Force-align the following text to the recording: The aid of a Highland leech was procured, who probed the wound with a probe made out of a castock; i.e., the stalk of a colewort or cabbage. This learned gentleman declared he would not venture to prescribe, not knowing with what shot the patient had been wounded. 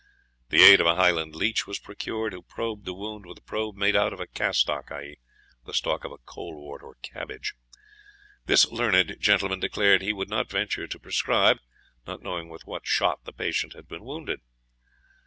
The 0.49 0.63
aid 0.63 0.81
of 0.81 0.87
a 0.87 0.95
Highland 0.95 1.35
leech 1.35 1.67
was 1.67 1.77
procured, 1.77 2.33
who 2.33 2.41
probed 2.41 2.85
the 2.85 2.93
wound 2.95 3.23
with 3.27 3.37
a 3.37 3.43
probe 3.43 3.75
made 3.75 3.95
out 3.95 4.11
of 4.13 4.19
a 4.19 4.25
castock; 4.25 4.91
i.e., 4.91 5.19
the 5.67 5.75
stalk 5.75 6.03
of 6.03 6.11
a 6.11 6.17
colewort 6.17 6.81
or 6.81 6.95
cabbage. 7.03 7.53
This 8.47 8.65
learned 8.71 9.17
gentleman 9.19 9.59
declared 9.59 10.01
he 10.01 10.11
would 10.11 10.27
not 10.27 10.49
venture 10.49 10.87
to 10.87 10.99
prescribe, 10.99 11.57
not 12.07 12.23
knowing 12.23 12.49
with 12.49 12.65
what 12.65 12.87
shot 12.87 13.25
the 13.25 13.31
patient 13.31 13.73
had 13.73 13.87
been 13.87 14.03
wounded. 14.03 14.41